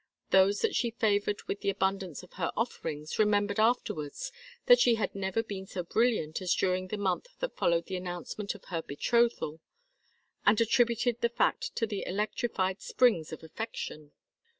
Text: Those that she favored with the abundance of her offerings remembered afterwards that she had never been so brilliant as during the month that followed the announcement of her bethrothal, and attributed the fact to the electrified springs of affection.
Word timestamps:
Those 0.31 0.61
that 0.61 0.73
she 0.75 0.89
favored 0.89 1.43
with 1.43 1.61
the 1.61 1.69
abundance 1.69 2.23
of 2.23 2.33
her 2.33 2.51
offerings 2.57 3.19
remembered 3.19 3.59
afterwards 3.59 4.31
that 4.65 4.79
she 4.79 4.95
had 4.95 5.13
never 5.13 5.43
been 5.43 5.67
so 5.67 5.83
brilliant 5.83 6.41
as 6.41 6.55
during 6.55 6.87
the 6.87 6.97
month 6.97 7.27
that 7.37 7.55
followed 7.55 7.85
the 7.85 7.97
announcement 7.97 8.55
of 8.55 8.65
her 8.65 8.81
bethrothal, 8.81 9.59
and 10.43 10.59
attributed 10.59 11.21
the 11.21 11.29
fact 11.29 11.75
to 11.75 11.85
the 11.85 12.03
electrified 12.07 12.81
springs 12.81 13.31
of 13.31 13.43
affection. 13.43 14.11